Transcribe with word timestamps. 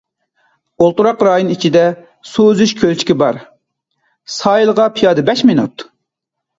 ئولتۇراق 0.85 1.21
رايون 1.27 1.51
ئىچىدە 1.57 1.83
سۇ 2.31 2.47
ئۈزۈش 2.55 2.75
كۆلچىكى 2.81 3.19
بار، 3.25 3.41
ساھىلغا 4.41 4.93
پىيادە 5.01 5.31
بەش 5.33 5.49
مىنۇت. 5.53 5.91